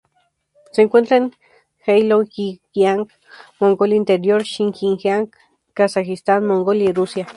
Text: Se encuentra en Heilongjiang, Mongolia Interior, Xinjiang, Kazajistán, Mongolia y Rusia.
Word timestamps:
Se 0.71 0.81
encuentra 0.81 1.17
en 1.17 1.35
Heilongjiang, 1.85 3.07
Mongolia 3.59 3.97
Interior, 3.97 4.43
Xinjiang, 4.43 5.29
Kazajistán, 5.75 6.43
Mongolia 6.47 6.85
y 6.89 6.93
Rusia. 6.93 7.27